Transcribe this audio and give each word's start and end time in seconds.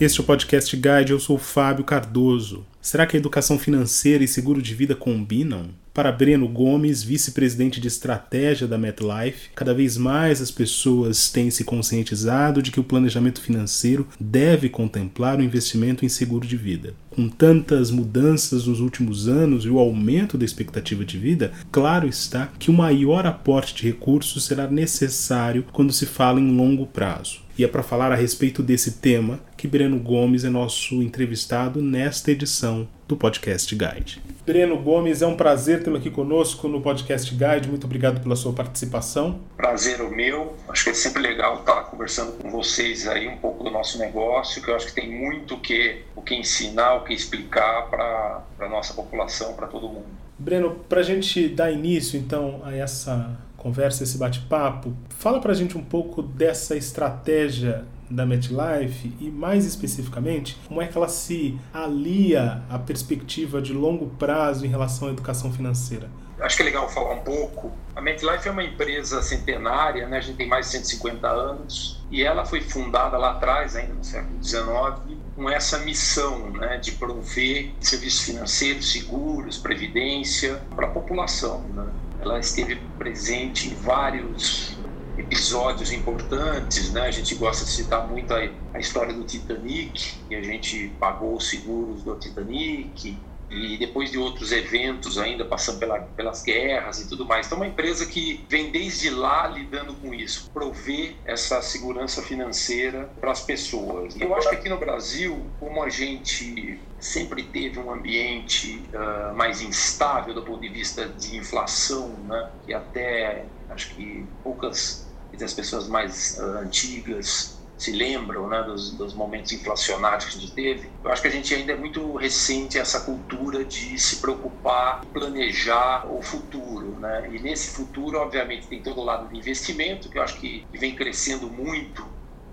Este 0.00 0.20
é 0.20 0.22
o 0.22 0.26
Podcast 0.26 0.76
Guide, 0.76 1.10
eu 1.10 1.18
sou 1.18 1.34
o 1.34 1.40
Fábio 1.40 1.84
Cardoso. 1.84 2.64
Será 2.80 3.04
que 3.04 3.16
a 3.16 3.18
educação 3.18 3.58
financeira 3.58 4.22
e 4.22 4.28
seguro 4.28 4.62
de 4.62 4.72
vida 4.72 4.94
combinam? 4.94 5.70
Para 5.92 6.12
Breno 6.12 6.46
Gomes, 6.46 7.02
vice-presidente 7.02 7.80
de 7.80 7.88
estratégia 7.88 8.68
da 8.68 8.78
MetLife, 8.78 9.50
cada 9.56 9.74
vez 9.74 9.96
mais 9.96 10.40
as 10.40 10.52
pessoas 10.52 11.30
têm 11.30 11.50
se 11.50 11.64
conscientizado 11.64 12.62
de 12.62 12.70
que 12.70 12.78
o 12.78 12.84
planejamento 12.84 13.40
financeiro 13.40 14.06
deve 14.20 14.68
contemplar 14.68 15.40
o 15.40 15.42
investimento 15.42 16.04
em 16.04 16.08
seguro 16.08 16.46
de 16.46 16.56
vida. 16.56 16.94
Com 17.10 17.28
tantas 17.28 17.90
mudanças 17.90 18.68
nos 18.68 18.78
últimos 18.78 19.26
anos 19.26 19.64
e 19.64 19.68
o 19.68 19.80
aumento 19.80 20.38
da 20.38 20.44
expectativa 20.44 21.04
de 21.04 21.18
vida, 21.18 21.50
claro 21.72 22.06
está 22.06 22.46
que 22.56 22.70
o 22.70 22.74
maior 22.74 23.26
aporte 23.26 23.74
de 23.74 23.82
recursos 23.82 24.44
será 24.44 24.70
necessário 24.70 25.64
quando 25.72 25.92
se 25.92 26.06
fala 26.06 26.38
em 26.38 26.56
longo 26.56 26.86
prazo. 26.86 27.47
E 27.58 27.64
é 27.64 27.66
para 27.66 27.82
falar 27.82 28.12
a 28.12 28.14
respeito 28.14 28.62
desse 28.62 29.00
tema 29.00 29.40
que 29.56 29.66
Breno 29.66 29.98
Gomes 29.98 30.44
é 30.44 30.48
nosso 30.48 31.02
entrevistado 31.02 31.82
nesta 31.82 32.30
edição 32.30 32.86
do 33.08 33.16
Podcast 33.16 33.74
Guide. 33.74 34.22
Breno 34.46 34.80
Gomes, 34.80 35.22
é 35.22 35.26
um 35.26 35.36
prazer 35.36 35.82
tê-lo 35.82 35.96
aqui 35.96 36.08
conosco 36.08 36.68
no 36.68 36.80
Podcast 36.80 37.28
Guide. 37.34 37.68
Muito 37.68 37.84
obrigado 37.84 38.22
pela 38.22 38.36
sua 38.36 38.52
participação. 38.52 39.40
Prazer 39.56 40.00
o 40.00 40.08
meu. 40.08 40.54
Acho 40.68 40.84
que 40.84 40.90
é 40.90 40.94
sempre 40.94 41.20
legal 41.20 41.58
estar 41.58 41.82
conversando 41.86 42.30
com 42.40 42.48
vocês 42.48 43.08
aí 43.08 43.26
um 43.26 43.38
pouco 43.38 43.64
do 43.64 43.72
nosso 43.72 43.98
negócio, 43.98 44.62
que 44.62 44.70
eu 44.70 44.76
acho 44.76 44.86
que 44.86 44.94
tem 44.94 45.10
muito 45.10 45.56
o 45.56 45.60
que, 45.60 46.02
o 46.14 46.22
que 46.22 46.36
ensinar, 46.36 46.94
o 46.94 47.02
que 47.02 47.12
explicar 47.12 47.88
para 47.90 48.44
a 48.60 48.68
nossa 48.68 48.94
população, 48.94 49.54
para 49.54 49.66
todo 49.66 49.88
mundo. 49.88 50.06
Breno, 50.38 50.76
para 50.88 51.00
a 51.00 51.02
gente 51.02 51.48
dar 51.48 51.72
início 51.72 52.16
então 52.16 52.62
a 52.64 52.72
essa 52.72 53.36
conversa, 53.58 54.04
esse 54.04 54.16
bate-papo. 54.16 54.96
Fala 55.10 55.40
para 55.40 55.52
a 55.52 55.54
gente 55.54 55.76
um 55.76 55.84
pouco 55.84 56.22
dessa 56.22 56.74
estratégia 56.76 57.84
da 58.08 58.24
MetLife 58.24 59.12
e, 59.20 59.30
mais 59.30 59.66
especificamente, 59.66 60.56
como 60.66 60.80
é 60.80 60.86
que 60.86 60.96
ela 60.96 61.08
se 61.08 61.58
alia 61.74 62.62
à 62.70 62.78
perspectiva 62.78 63.60
de 63.60 63.74
longo 63.74 64.06
prazo 64.16 64.64
em 64.64 64.68
relação 64.68 65.08
à 65.08 65.10
educação 65.10 65.52
financeira. 65.52 66.08
Acho 66.40 66.56
que 66.56 66.62
é 66.62 66.66
legal 66.66 66.88
falar 66.88 67.14
um 67.14 67.20
pouco. 67.20 67.72
A 67.96 68.00
MetLife 68.00 68.48
é 68.48 68.50
uma 68.50 68.62
empresa 68.62 69.20
centenária, 69.20 70.06
né? 70.06 70.18
a 70.18 70.20
gente 70.20 70.36
tem 70.36 70.46
mais 70.46 70.66
de 70.66 70.72
150 70.72 71.28
anos, 71.28 72.00
e 72.10 72.22
ela 72.22 72.46
foi 72.46 72.60
fundada 72.60 73.18
lá 73.18 73.32
atrás, 73.32 73.74
ainda 73.74 73.92
no 73.92 74.04
século 74.04 74.42
XIX, 74.42 75.18
com 75.34 75.50
essa 75.50 75.78
missão 75.80 76.50
né, 76.50 76.78
de 76.78 76.92
prover 76.92 77.72
serviços 77.80 78.22
financeiros 78.22 78.92
seguros, 78.92 79.58
previdência 79.58 80.62
para 80.74 80.86
a 80.86 80.90
população. 80.90 81.60
Né? 81.74 81.86
Ela 82.18 82.38
esteve 82.40 82.76
presente 82.98 83.68
em 83.68 83.74
vários 83.74 84.78
episódios 85.16 85.90
importantes, 85.92 86.92
né? 86.92 87.02
A 87.02 87.10
gente 87.10 87.34
gosta 87.34 87.64
de 87.64 87.70
citar 87.70 88.08
muito 88.08 88.32
a, 88.32 88.38
a 88.74 88.78
história 88.78 89.12
do 89.12 89.24
Titanic, 89.24 90.00
e 90.30 90.34
a 90.34 90.42
gente 90.42 90.90
pagou 91.00 91.36
os 91.36 91.48
seguros 91.48 92.04
do 92.04 92.18
Titanic, 92.18 93.27
e 93.50 93.76
depois 93.78 94.10
de 94.10 94.18
outros 94.18 94.52
eventos 94.52 95.18
ainda, 95.18 95.44
passando 95.44 95.78
pela, 95.78 95.98
pelas 96.00 96.42
guerras 96.42 97.00
e 97.00 97.08
tudo 97.08 97.24
mais. 97.24 97.46
Então, 97.46 97.58
é 97.58 97.60
uma 97.62 97.66
empresa 97.66 98.06
que 98.06 98.46
vem 98.48 98.70
desde 98.70 99.10
lá 99.10 99.46
lidando 99.46 99.94
com 99.94 100.12
isso, 100.12 100.50
prover 100.52 101.16
essa 101.24 101.62
segurança 101.62 102.22
financeira 102.22 103.10
para 103.20 103.32
as 103.32 103.40
pessoas. 103.40 104.14
Eu 104.20 104.34
acho 104.34 104.48
que 104.50 104.56
aqui 104.56 104.68
no 104.68 104.78
Brasil, 104.78 105.50
como 105.58 105.82
a 105.82 105.88
gente 105.88 106.80
sempre 106.98 107.42
teve 107.44 107.78
um 107.78 107.90
ambiente 107.92 108.88
uh, 108.92 109.34
mais 109.34 109.62
instável 109.62 110.34
do 110.34 110.42
ponto 110.42 110.60
de 110.60 110.68
vista 110.68 111.08
de 111.08 111.36
inflação, 111.36 112.08
né, 112.24 112.50
que 112.64 112.74
até 112.74 113.46
acho 113.68 113.94
que 113.94 114.26
poucas 114.42 115.08
das 115.38 115.54
pessoas 115.54 115.88
mais 115.88 116.36
uh, 116.38 116.58
antigas 116.58 117.57
se 117.78 117.92
lembram 117.92 118.48
né, 118.48 118.62
dos, 118.64 118.90
dos, 118.90 119.14
momentos 119.14 119.52
inflacionários 119.52 120.24
que 120.24 120.36
a 120.36 120.40
gente 120.40 120.52
teve, 120.52 120.90
eu 121.02 121.12
acho 121.12 121.22
que 121.22 121.28
a 121.28 121.30
gente 121.30 121.54
ainda 121.54 121.72
é 121.72 121.76
muito 121.76 122.16
recente 122.16 122.76
essa 122.76 123.00
cultura 123.00 123.64
de 123.64 123.96
se 123.98 124.16
preocupar, 124.16 125.04
planejar 125.06 126.04
o 126.12 126.20
futuro. 126.20 126.98
Né? 126.98 127.30
E 127.32 127.38
nesse 127.38 127.76
futuro, 127.76 128.18
obviamente, 128.18 128.66
tem 128.66 128.82
todo 128.82 129.00
o 129.00 129.04
lado 129.04 129.28
de 129.28 129.38
investimento, 129.38 130.08
que 130.08 130.18
eu 130.18 130.22
acho 130.22 130.38
que 130.40 130.66
vem 130.72 130.96
crescendo 130.96 131.48
muito, 131.48 132.04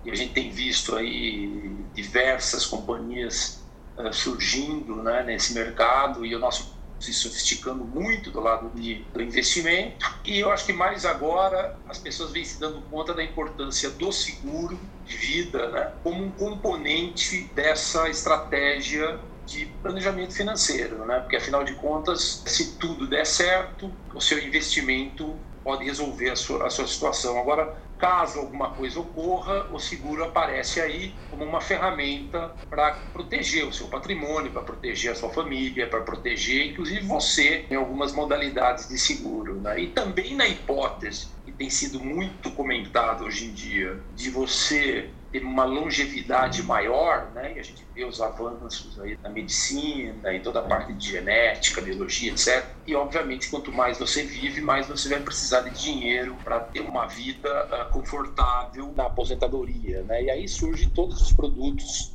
e 0.06 0.12
a 0.12 0.16
gente 0.16 0.34
tem 0.34 0.52
visto 0.52 0.96
aí 0.96 1.76
diversas 1.96 2.64
companhias 2.64 3.66
uh, 3.98 4.14
surgindo 4.14 4.98
né, 4.98 5.24
nesse 5.24 5.56
mercado, 5.56 6.24
e 6.24 6.36
o 6.36 6.40
nosso 6.40 6.75
se 7.06 7.14
sofisticando 7.14 7.86
muito 7.86 8.32
do 8.32 8.40
lado 8.40 8.72
de, 8.74 9.06
do 9.14 9.22
investimento. 9.22 10.06
E 10.26 10.40
eu 10.40 10.52
acho 10.52 10.66
que 10.66 10.74
mais 10.74 11.06
agora 11.06 11.78
as 11.88 11.98
pessoas 11.98 12.32
vêm 12.32 12.44
se 12.44 12.60
dando 12.60 12.82
conta 12.84 13.14
da 13.14 13.24
importância 13.24 13.90
do 13.90 14.12
seguro 14.12 14.80
de 15.04 15.18
vida 15.18 15.70
né, 15.70 15.94
como 16.04 16.24
um 16.24 16.32
componente 16.32 17.52
dessa 17.54 18.10
estratégia 18.10 19.20
de 19.46 19.66
planejamento 19.82 20.34
financeiro, 20.34 21.06
né? 21.06 21.20
Porque 21.20 21.36
afinal 21.36 21.64
de 21.64 21.76
contas, 21.76 22.42
se 22.48 22.78
tudo 22.78 23.08
der 23.08 23.26
certo, 23.26 23.96
o 24.14 24.20
seu 24.20 24.40
investimento 24.40 25.40
pode 25.64 25.86
resolver 25.86 26.32
a 26.32 26.36
sua, 26.36 26.66
a 26.66 26.70
sua 26.70 26.88
situação. 26.88 27.40
Agora, 27.40 27.85
Caso 27.98 28.40
alguma 28.40 28.74
coisa 28.76 29.00
ocorra, 29.00 29.70
o 29.72 29.80
seguro 29.80 30.26
aparece 30.26 30.82
aí 30.82 31.18
como 31.30 31.46
uma 31.46 31.62
ferramenta 31.62 32.54
para 32.70 32.92
proteger 33.14 33.66
o 33.66 33.74
seu 33.74 33.88
patrimônio, 33.88 34.52
para 34.52 34.64
proteger 34.64 35.14
a 35.14 35.16
sua 35.16 35.30
família, 35.30 35.90
para 35.90 36.02
proteger 36.02 36.72
inclusive 36.72 37.06
você 37.06 37.66
em 37.70 37.76
algumas 37.76 38.12
modalidades 38.12 38.90
de 38.90 38.98
seguro. 38.98 39.62
Né? 39.62 39.80
E 39.80 39.88
também 39.94 40.36
na 40.36 40.46
hipótese, 40.46 41.35
tem 41.58 41.70
sido 41.70 42.00
muito 42.00 42.52
comentado 42.52 43.26
hoje 43.26 43.46
em 43.46 43.54
dia, 43.54 44.02
de 44.14 44.30
você 44.30 45.10
ter 45.32 45.44
uma 45.44 45.66
longevidade 45.66 46.64
maior, 46.64 47.32
né? 47.34 47.56
E 47.56 47.60
a 47.60 47.64
gente 47.64 47.86
vê 47.94 48.06
os 48.06 48.22
avanços 48.22 48.98
aí 49.00 49.18
da 49.18 49.30
medicina 49.30 50.34
e 50.34 50.40
toda 50.40 50.60
a 50.60 50.64
parte 50.64 50.94
de 50.94 51.12
genética, 51.12 51.82
biologia, 51.82 52.32
etc. 52.32 52.66
E 52.88 52.96
obviamente, 52.96 53.50
quanto 53.50 53.72
mais 53.72 54.00
você 54.00 54.24
vive, 54.24 54.62
mais 54.62 54.88
você 54.88 55.10
vai 55.10 55.20
precisar 55.20 55.62
de 55.62 55.72
dinheiro 55.72 56.38
para 56.44 56.62
ter 56.62 56.80
uma 56.80 57.06
vida 57.06 57.50
uh, 57.66 57.92
confortável 57.92 58.94
na 58.96 59.08
aposentadoria, 59.08 60.04
né? 60.04 60.24
E 60.24 60.30
aí 60.30 60.48
surgem 60.48 60.90
todos 60.90 61.22
os 61.22 61.34
produtos 61.34 62.15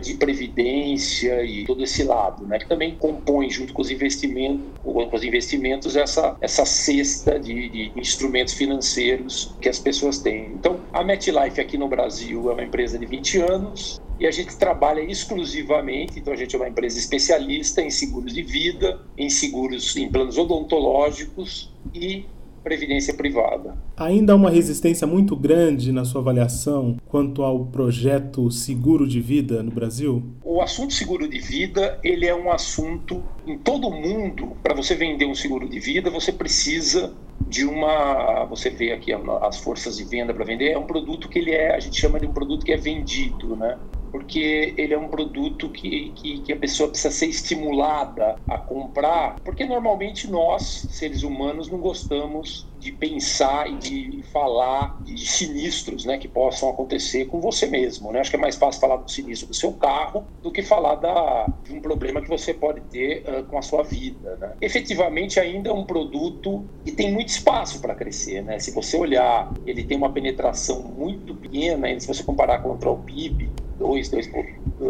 de 0.00 0.14
previdência 0.14 1.44
e 1.44 1.64
todo 1.64 1.82
esse 1.82 2.04
lado, 2.04 2.46
né? 2.46 2.58
Que 2.58 2.68
também 2.68 2.94
compõe 2.94 3.50
junto 3.50 3.72
com 3.72 3.82
os 3.82 3.90
investimentos, 3.90 4.66
com 4.82 5.10
os 5.12 5.24
investimentos 5.24 5.96
essa 5.96 6.36
essa 6.40 6.64
cesta 6.64 7.38
de, 7.38 7.68
de 7.68 7.92
instrumentos 7.96 8.54
financeiros 8.54 9.56
que 9.60 9.68
as 9.68 9.78
pessoas 9.78 10.18
têm. 10.18 10.52
Então, 10.52 10.80
a 10.92 11.02
MetLife 11.02 11.60
aqui 11.60 11.76
no 11.76 11.88
Brasil 11.88 12.50
é 12.50 12.54
uma 12.54 12.62
empresa 12.62 12.98
de 12.98 13.06
20 13.06 13.38
anos 13.38 14.00
e 14.18 14.26
a 14.26 14.30
gente 14.30 14.56
trabalha 14.56 15.00
exclusivamente, 15.00 16.20
então 16.20 16.32
a 16.32 16.36
gente 16.36 16.54
é 16.54 16.58
uma 16.58 16.68
empresa 16.68 16.98
especialista 16.98 17.82
em 17.82 17.90
seguros 17.90 18.32
de 18.32 18.42
vida, 18.42 19.00
em 19.18 19.28
seguros 19.28 19.96
em 19.96 20.10
planos 20.10 20.38
odontológicos 20.38 21.74
e 21.92 22.24
previdência 22.64 23.14
privada. 23.14 23.76
Ainda 23.96 24.32
há 24.32 24.36
uma 24.36 24.50
resistência 24.50 25.06
muito 25.06 25.36
grande 25.36 25.92
na 25.92 26.04
sua 26.04 26.22
avaliação 26.22 26.96
quanto 27.06 27.42
ao 27.42 27.66
projeto 27.66 28.50
seguro 28.50 29.06
de 29.06 29.20
vida 29.20 29.62
no 29.62 29.70
Brasil? 29.70 30.22
O 30.42 30.62
assunto 30.62 30.94
seguro 30.94 31.28
de 31.28 31.38
vida, 31.38 32.00
ele 32.02 32.26
é 32.26 32.34
um 32.34 32.50
assunto 32.50 33.22
em 33.46 33.58
todo 33.58 33.86
o 33.86 33.92
mundo. 33.92 34.56
Para 34.62 34.74
você 34.74 34.94
vender 34.94 35.26
um 35.26 35.34
seguro 35.34 35.68
de 35.68 35.78
vida, 35.78 36.10
você 36.10 36.32
precisa 36.32 37.12
de 37.46 37.64
uma, 37.64 38.44
você 38.46 38.70
vê 38.70 38.92
aqui 38.92 39.12
as 39.12 39.58
forças 39.58 39.96
de 39.96 40.04
venda 40.04 40.32
para 40.32 40.44
vender, 40.44 40.70
é 40.70 40.78
um 40.78 40.86
produto 40.86 41.28
que 41.28 41.38
ele 41.38 41.50
é, 41.50 41.74
a 41.74 41.80
gente 41.80 42.00
chama 42.00 42.18
de 42.18 42.26
um 42.26 42.32
produto 42.32 42.64
que 42.64 42.72
é 42.72 42.76
vendido, 42.76 43.54
né? 43.54 43.76
Porque 44.14 44.76
ele 44.78 44.94
é 44.94 44.96
um 44.96 45.08
produto 45.08 45.68
que, 45.68 46.10
que, 46.10 46.42
que, 46.42 46.52
a 46.52 46.56
pessoa 46.56 46.88
precisa 46.88 47.12
ser 47.12 47.26
estimulada 47.26 48.40
a 48.46 48.56
comprar, 48.56 49.40
porque 49.44 49.64
normalmente 49.64 50.30
nós, 50.30 50.86
seres 50.88 51.24
humanos, 51.24 51.68
não 51.68 51.80
gostamos 51.80 52.72
de 52.84 52.92
pensar 52.92 53.66
e 53.66 53.76
de 53.76 54.22
falar 54.30 55.02
de 55.02 55.16
sinistros 55.26 56.04
né, 56.04 56.18
que 56.18 56.28
possam 56.28 56.68
acontecer 56.68 57.24
com 57.24 57.40
você 57.40 57.66
mesmo. 57.66 58.12
Né? 58.12 58.20
Acho 58.20 58.28
que 58.28 58.36
é 58.36 58.38
mais 58.38 58.56
fácil 58.56 58.78
falar 58.78 58.96
do 58.98 59.10
sinistro 59.10 59.48
do 59.48 59.54
seu 59.54 59.72
carro 59.72 60.26
do 60.42 60.52
que 60.52 60.62
falar 60.62 60.96
da, 60.96 61.46
de 61.64 61.72
um 61.72 61.80
problema 61.80 62.20
que 62.20 62.28
você 62.28 62.52
pode 62.52 62.82
ter 62.82 63.24
uh, 63.26 63.42
com 63.44 63.56
a 63.56 63.62
sua 63.62 63.82
vida. 63.82 64.36
Né? 64.36 64.52
Efetivamente, 64.60 65.40
ainda 65.40 65.70
é 65.70 65.72
um 65.72 65.84
produto 65.84 66.62
que 66.84 66.92
tem 66.92 67.10
muito 67.10 67.28
espaço 67.28 67.80
para 67.80 67.94
crescer. 67.94 68.42
Né? 68.42 68.58
Se 68.58 68.70
você 68.70 68.98
olhar, 68.98 69.50
ele 69.66 69.82
tem 69.82 69.96
uma 69.96 70.12
penetração 70.12 70.82
muito 70.82 71.34
pequena, 71.34 71.98
se 71.98 72.06
você 72.06 72.22
comparar 72.22 72.58
contra 72.58 72.90
o 72.90 72.98
PIB, 72.98 73.48
2, 73.78 74.08
2 74.10 74.30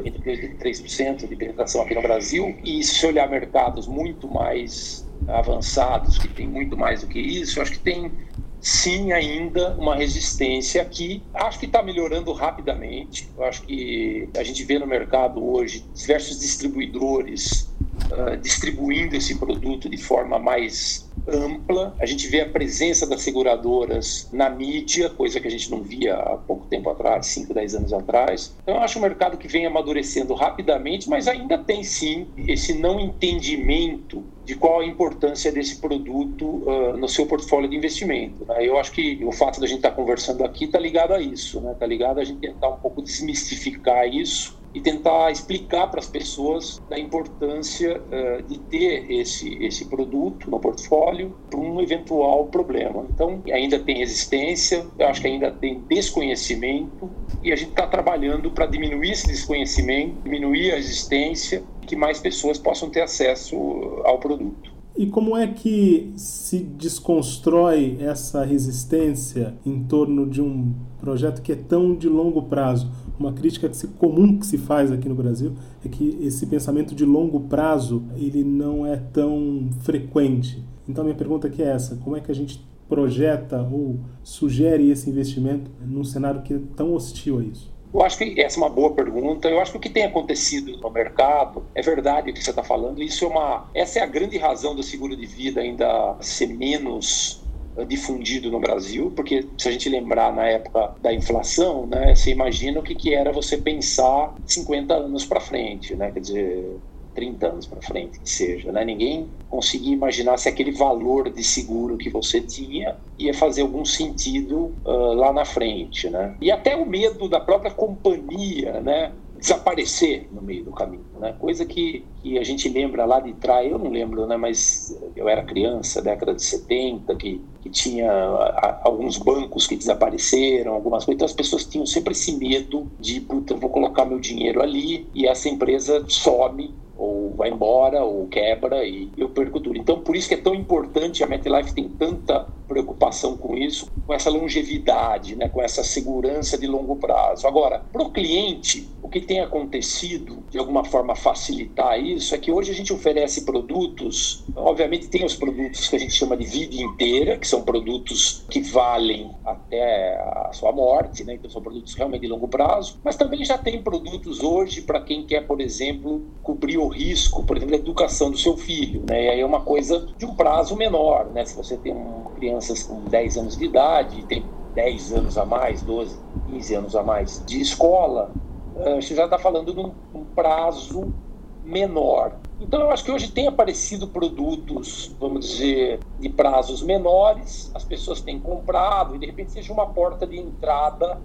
entre 0.04 0.18
2 0.20 0.38
e 0.40 0.48
3% 0.56 1.28
de 1.28 1.36
penetração 1.36 1.82
aqui 1.82 1.94
no 1.94 2.02
Brasil. 2.02 2.56
E 2.64 2.82
se 2.82 2.96
você 2.96 3.06
olhar 3.06 3.30
mercados 3.30 3.86
muito 3.86 4.26
mais 4.26 5.08
avançados, 5.26 6.18
que 6.18 6.28
tem 6.28 6.46
muito 6.46 6.76
mais 6.76 7.00
do 7.02 7.08
que 7.08 7.18
isso, 7.18 7.60
acho 7.60 7.72
que 7.72 7.78
tem 7.78 8.12
sim 8.60 9.12
ainda 9.12 9.76
uma 9.76 9.94
resistência 9.94 10.82
que 10.86 11.28
acho 11.34 11.58
que 11.58 11.66
está 11.66 11.82
melhorando 11.82 12.32
rapidamente. 12.32 13.30
Eu 13.36 13.44
acho 13.44 13.62
que 13.62 14.30
a 14.36 14.42
gente 14.42 14.64
vê 14.64 14.78
no 14.78 14.86
mercado 14.86 15.44
hoje 15.44 15.90
diversos 15.94 16.38
distribuidores 16.38 17.73
uh, 18.10 18.36
distribuindo 18.36 19.16
esse 19.16 19.36
produto 19.36 19.88
de 19.88 19.96
forma 19.96 20.38
mais 20.38 21.08
ampla. 21.26 21.94
A 21.98 22.06
gente 22.06 22.26
vê 22.26 22.40
a 22.40 22.48
presença 22.48 23.06
das 23.06 23.22
seguradoras 23.22 24.28
na 24.32 24.50
mídia, 24.50 25.08
coisa 25.08 25.40
que 25.40 25.48
a 25.48 25.50
gente 25.50 25.70
não 25.70 25.82
via 25.82 26.16
há 26.16 26.36
pouco 26.36 26.66
tempo 26.66 26.90
atrás, 26.90 27.26
5, 27.26 27.54
10 27.54 27.74
anos 27.76 27.92
atrás. 27.92 28.54
Então, 28.62 28.76
eu 28.76 28.80
acho 28.82 28.98
um 28.98 29.02
mercado 29.02 29.36
que 29.36 29.48
vem 29.48 29.66
amadurecendo 29.66 30.34
rapidamente, 30.34 31.08
mas 31.08 31.26
ainda 31.28 31.56
tem 31.56 31.82
sim 31.82 32.26
esse 32.46 32.74
não 32.74 33.00
entendimento 33.00 34.22
de 34.44 34.54
qual 34.54 34.80
a 34.80 34.86
importância 34.86 35.50
desse 35.50 35.76
produto 35.76 36.44
uh, 36.44 36.96
no 36.96 37.08
seu 37.08 37.26
portfólio 37.26 37.68
de 37.68 37.76
investimento. 37.76 38.44
Né? 38.44 38.66
Eu 38.66 38.78
acho 38.78 38.92
que 38.92 39.24
o 39.24 39.32
fato 39.32 39.58
da 39.58 39.66
gente 39.66 39.78
estar 39.78 39.90
tá 39.90 39.96
conversando 39.96 40.44
aqui 40.44 40.66
está 40.66 40.78
ligado 40.78 41.14
a 41.14 41.20
isso, 41.20 41.58
está 41.58 41.68
né? 41.68 41.76
Tá 41.80 41.86
ligado 41.86 42.20
a 42.20 42.24
gente 42.24 42.40
tentar 42.40 42.68
um 42.68 42.76
pouco 42.76 43.00
desmistificar 43.00 44.06
isso 44.06 44.62
e 44.74 44.80
tentar 44.80 45.30
explicar 45.30 45.86
para 45.86 46.00
as 46.00 46.08
pessoas 46.08 46.82
da 46.90 46.98
importância 46.98 48.00
uh, 48.00 48.42
de 48.42 48.58
ter 48.58 49.10
esse, 49.10 49.54
esse 49.64 49.84
produto 49.84 50.50
no 50.50 50.58
portfólio 50.58 51.34
para 51.48 51.60
um 51.60 51.80
eventual 51.80 52.46
problema. 52.46 53.06
Então, 53.14 53.40
ainda 53.52 53.78
tem 53.78 53.98
resistência, 53.98 54.84
eu 54.98 55.06
acho 55.06 55.20
que 55.20 55.28
ainda 55.28 55.52
tem 55.52 55.80
desconhecimento 55.88 57.08
e 57.42 57.52
a 57.52 57.56
gente 57.56 57.70
está 57.70 57.86
trabalhando 57.86 58.50
para 58.50 58.66
diminuir 58.66 59.12
esse 59.12 59.28
desconhecimento, 59.28 60.22
diminuir 60.24 60.72
a 60.72 60.76
resistência, 60.76 61.62
que 61.86 61.94
mais 61.94 62.18
pessoas 62.18 62.58
possam 62.58 62.90
ter 62.90 63.02
acesso 63.02 63.56
ao 64.04 64.18
produto. 64.18 64.74
E 64.96 65.06
como 65.06 65.36
é 65.36 65.46
que 65.48 66.12
se 66.14 66.60
desconstrói 66.60 67.98
essa 68.00 68.44
resistência 68.44 69.54
em 69.66 69.82
torno 69.82 70.24
de 70.24 70.40
um 70.40 70.72
projeto 71.00 71.42
que 71.42 71.50
é 71.50 71.56
tão 71.56 71.96
de 71.96 72.08
longo 72.08 72.42
prazo? 72.42 72.88
Uma 73.18 73.32
crítica 73.32 73.68
que 73.68 73.76
se, 73.76 73.86
comum 73.88 74.38
que 74.38 74.46
se 74.46 74.58
faz 74.58 74.90
aqui 74.90 75.08
no 75.08 75.14
Brasil 75.14 75.52
é 75.84 75.88
que 75.88 76.18
esse 76.20 76.46
pensamento 76.46 76.94
de 76.94 77.04
longo 77.04 77.40
prazo 77.40 78.02
ele 78.16 78.42
não 78.42 78.84
é 78.84 78.96
tão 78.96 79.70
frequente. 79.82 80.64
Então 80.88 81.04
minha 81.04 81.16
pergunta 81.16 81.46
aqui 81.46 81.62
é 81.62 81.66
essa: 81.66 81.96
como 81.96 82.16
é 82.16 82.20
que 82.20 82.30
a 82.30 82.34
gente 82.34 82.64
projeta 82.88 83.62
ou 83.62 84.00
sugere 84.22 84.90
esse 84.90 85.08
investimento 85.08 85.70
num 85.80 86.04
cenário 86.04 86.42
que 86.42 86.54
é 86.54 86.60
tão 86.76 86.92
hostil 86.92 87.38
a 87.38 87.44
isso? 87.44 87.72
Eu 87.94 88.02
acho 88.02 88.18
que 88.18 88.40
essa 88.40 88.58
é 88.58 88.60
uma 88.60 88.68
boa 88.68 88.90
pergunta. 88.90 89.48
Eu 89.48 89.60
acho 89.60 89.70
que 89.70 89.78
o 89.78 89.80
que 89.80 89.88
tem 89.88 90.04
acontecido 90.04 90.76
no 90.78 90.90
mercado 90.90 91.64
é 91.76 91.80
verdade 91.80 92.30
o 92.30 92.34
que 92.34 92.42
você 92.42 92.50
está 92.50 92.64
falando. 92.64 93.00
Isso 93.00 93.24
é 93.24 93.28
uma, 93.28 93.70
essa 93.72 94.00
é 94.00 94.02
a 94.02 94.06
grande 94.06 94.36
razão 94.36 94.74
do 94.74 94.82
seguro 94.82 95.16
de 95.16 95.24
vida 95.24 95.60
ainda 95.60 96.16
ser 96.20 96.48
menos 96.48 97.43
difundido 97.86 98.50
no 98.50 98.60
Brasil, 98.60 99.12
porque 99.14 99.48
se 99.58 99.68
a 99.68 99.72
gente 99.72 99.88
lembrar 99.88 100.32
na 100.32 100.46
época 100.46 100.94
da 101.00 101.12
inflação, 101.12 101.86
né, 101.86 102.14
você 102.14 102.30
imagina 102.30 102.80
o 102.80 102.82
que, 102.82 102.94
que 102.94 103.14
era 103.14 103.32
você 103.32 103.58
pensar 103.58 104.34
50 104.46 104.94
anos 104.94 105.24
para 105.24 105.40
frente, 105.40 105.96
né? 105.96 106.10
Quer 106.12 106.20
dizer, 106.20 106.80
30 107.14 107.46
anos 107.46 107.66
para 107.66 107.80
frente, 107.80 108.20
que 108.20 108.28
seja. 108.28 108.72
Né? 108.72 108.84
Ninguém 108.84 109.30
conseguia 109.48 109.92
imaginar 109.92 110.36
se 110.36 110.48
aquele 110.48 110.72
valor 110.72 111.30
de 111.30 111.42
seguro 111.42 111.96
que 111.96 112.10
você 112.10 112.40
tinha 112.40 112.96
ia 113.18 113.32
fazer 113.32 113.62
algum 113.62 113.84
sentido 113.84 114.76
uh, 114.84 115.14
lá 115.14 115.32
na 115.32 115.44
frente. 115.44 116.10
Né? 116.10 116.36
E 116.40 116.50
até 116.50 116.76
o 116.76 116.84
medo 116.84 117.28
da 117.28 117.40
própria 117.40 117.70
companhia 117.70 118.80
né? 118.80 119.12
Desaparecer 119.44 120.26
no 120.32 120.40
meio 120.40 120.64
do 120.64 120.72
caminho. 120.72 121.04
Né? 121.20 121.34
Coisa 121.38 121.66
que, 121.66 122.02
que 122.22 122.38
a 122.38 122.42
gente 122.42 122.66
lembra 122.66 123.04
lá 123.04 123.20
de 123.20 123.34
trás, 123.34 123.70
eu 123.70 123.78
não 123.78 123.90
lembro, 123.90 124.26
né? 124.26 124.38
mas 124.38 124.98
eu 125.14 125.28
era 125.28 125.44
criança, 125.44 126.00
década 126.00 126.32
de 126.32 126.42
70, 126.42 127.14
que, 127.16 127.42
que 127.60 127.68
tinha 127.68 128.10
a, 128.10 128.80
alguns 128.84 129.18
bancos 129.18 129.66
que 129.66 129.76
desapareceram, 129.76 130.72
algumas 130.72 131.04
coisas. 131.04 131.16
Então 131.16 131.26
as 131.26 131.34
pessoas 131.34 131.66
tinham 131.66 131.84
sempre 131.84 132.12
esse 132.12 132.32
medo 132.38 132.90
de, 132.98 133.20
puta, 133.20 133.52
eu 133.52 133.58
vou 133.58 133.68
colocar 133.68 134.06
meu 134.06 134.18
dinheiro 134.18 134.62
ali 134.62 135.06
e 135.14 135.26
essa 135.26 135.46
empresa 135.50 136.02
some 136.08 136.74
ou 136.96 137.34
vai 137.34 137.50
embora, 137.50 138.02
ou 138.04 138.26
quebra 138.28 138.84
e 138.84 139.10
eu 139.16 139.28
perco 139.28 139.60
tudo. 139.60 139.78
Então, 139.78 140.00
por 140.00 140.16
isso 140.16 140.28
que 140.28 140.34
é 140.34 140.38
tão 140.38 140.54
importante, 140.54 141.22
a 141.22 141.26
MetLife 141.26 141.74
tem 141.74 141.88
tanta 141.88 142.46
preocupação 142.66 143.36
com 143.36 143.56
isso, 143.56 143.86
com 144.06 144.14
essa 144.14 144.30
longevidade, 144.30 145.36
né, 145.36 145.48
com 145.48 145.62
essa 145.62 145.84
segurança 145.84 146.58
de 146.58 146.66
longo 146.66 146.96
prazo. 146.96 147.46
Agora, 147.46 147.82
para 147.92 148.02
o 148.02 148.10
cliente, 148.10 148.88
o 149.02 149.08
que 149.08 149.20
tem 149.20 149.40
acontecido, 149.40 150.42
de 150.50 150.58
alguma 150.58 150.84
forma 150.84 151.14
facilitar 151.14 152.00
isso, 152.00 152.34
é 152.34 152.38
que 152.38 152.50
hoje 152.50 152.70
a 152.70 152.74
gente 152.74 152.92
oferece 152.92 153.44
produtos, 153.44 154.44
obviamente 154.56 155.08
tem 155.08 155.24
os 155.24 155.34
produtos 155.34 155.88
que 155.88 155.96
a 155.96 155.98
gente 155.98 156.12
chama 156.12 156.36
de 156.36 156.46
vida 156.46 156.76
inteira, 156.76 157.36
que 157.36 157.46
são 157.46 157.62
produtos 157.62 158.44
que 158.50 158.60
valem 158.60 159.30
até 159.44 160.16
a 160.16 160.50
sua 160.52 160.72
morte, 160.72 161.24
né, 161.24 161.34
então 161.34 161.50
são 161.50 161.62
produtos 161.62 161.94
realmente 161.94 162.22
de 162.22 162.28
longo 162.28 162.48
prazo, 162.48 162.98
mas 163.04 163.16
também 163.16 163.44
já 163.44 163.58
tem 163.58 163.82
produtos 163.82 164.42
hoje 164.42 164.82
para 164.82 165.00
quem 165.00 165.26
quer, 165.26 165.46
por 165.46 165.60
exemplo, 165.60 166.22
cobrir 166.42 166.78
o 166.84 166.88
risco, 166.88 167.44
por 167.44 167.56
exemplo, 167.56 167.76
da 167.76 167.82
educação 167.82 168.30
do 168.30 168.38
seu 168.38 168.56
filho, 168.56 169.04
né? 169.08 169.24
E 169.24 169.28
aí 169.30 169.40
é 169.40 169.46
uma 169.46 169.64
coisa 169.64 170.06
de 170.16 170.24
um 170.26 170.34
prazo 170.34 170.76
menor, 170.76 171.30
né? 171.30 171.44
Se 171.44 171.56
você 171.56 171.76
tem 171.76 171.92
um, 171.94 172.24
crianças 172.34 172.82
com 172.82 173.08
10 173.08 173.36
anos 173.38 173.56
de 173.56 173.64
idade, 173.64 174.26
tem 174.26 174.50
10 174.74 175.12
anos 175.12 175.38
a 175.38 175.44
mais, 175.44 175.82
12, 175.82 176.20
15 176.46 176.74
anos 176.74 176.96
a 176.96 177.02
mais 177.02 177.44
de 177.44 177.60
escola, 177.60 178.32
uh, 178.74 178.96
você 178.96 179.14
já 179.14 179.24
está 179.24 179.38
falando 179.38 179.72
de 179.72 179.80
um, 179.80 179.94
um 180.12 180.24
prazo 180.24 181.14
menor. 181.62 182.40
Então 182.60 182.80
eu 182.80 182.90
acho 182.90 183.04
que 183.04 183.10
hoje 183.10 183.32
tem 183.32 183.48
aparecido 183.48 184.08
produtos, 184.08 185.14
vamos 185.18 185.46
dizer, 185.48 186.06
de 186.18 186.28
prazos 186.28 186.82
menores, 186.82 187.70
as 187.74 187.84
pessoas 187.84 188.20
têm 188.20 188.40
comprado 188.40 189.16
e 189.16 189.18
de 189.18 189.26
repente 189.26 189.52
seja 189.52 189.72
uma 189.72 189.92
porta 189.92 190.26
de 190.26 190.38
entrada 190.38 191.20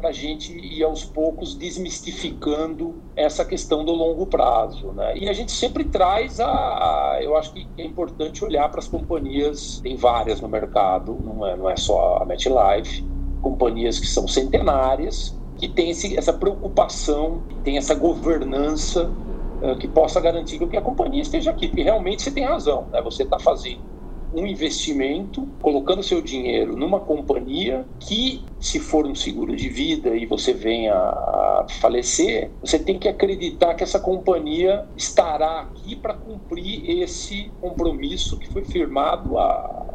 para 0.00 0.08
a 0.08 0.12
gente 0.12 0.52
ir 0.52 0.82
aos 0.82 1.04
poucos 1.04 1.54
desmistificando 1.54 2.94
essa 3.14 3.44
questão 3.44 3.84
do 3.84 3.92
longo 3.92 4.26
prazo. 4.26 4.92
Né? 4.92 5.18
E 5.18 5.28
a 5.28 5.32
gente 5.32 5.52
sempre 5.52 5.84
traz 5.84 6.40
a. 6.40 7.18
Eu 7.20 7.36
acho 7.36 7.52
que 7.52 7.68
é 7.76 7.84
importante 7.84 8.44
olhar 8.44 8.68
para 8.70 8.80
as 8.80 8.88
companhias, 8.88 9.80
tem 9.82 9.94
várias 9.94 10.40
no 10.40 10.48
mercado, 10.48 11.16
não 11.22 11.46
é, 11.46 11.56
não 11.56 11.70
é 11.70 11.76
só 11.76 12.16
a 12.16 12.24
MetLife, 12.24 13.04
companhias 13.42 13.98
que 14.00 14.06
são 14.06 14.26
centenárias, 14.26 15.38
que 15.58 15.68
têm 15.68 15.90
esse, 15.90 16.16
essa 16.16 16.32
preocupação, 16.32 17.42
tem 17.62 17.76
essa 17.76 17.94
governança 17.94 19.10
uh, 19.62 19.76
que 19.78 19.86
possa 19.86 20.20
garantir 20.20 20.58
que 20.66 20.76
a 20.76 20.82
companhia 20.82 21.20
esteja 21.20 21.50
aqui, 21.50 21.68
porque 21.68 21.82
realmente 21.82 22.22
você 22.22 22.30
tem 22.30 22.44
razão, 22.44 22.86
né? 22.90 23.02
você 23.02 23.22
está 23.22 23.38
fazendo 23.38 23.99
um 24.32 24.46
investimento, 24.46 25.46
colocando 25.60 26.02
seu 26.02 26.22
dinheiro 26.22 26.76
numa 26.76 27.00
companhia 27.00 27.88
que, 27.98 28.48
se 28.58 28.78
for 28.78 29.06
um 29.06 29.14
seguro 29.14 29.56
de 29.56 29.68
vida 29.68 30.16
e 30.16 30.26
você 30.26 30.52
venha 30.52 30.94
a 30.94 31.66
falecer, 31.80 32.54
você 32.60 32.78
tem 32.78 32.98
que 32.98 33.08
acreditar 33.08 33.74
que 33.74 33.82
essa 33.82 33.98
companhia 33.98 34.88
estará 34.96 35.60
aqui 35.60 35.96
para 35.96 36.14
cumprir 36.14 36.88
esse 37.02 37.52
compromisso 37.58 38.38
que 38.38 38.48
foi 38.52 38.64
firmado 38.64 39.38
há 39.38 39.89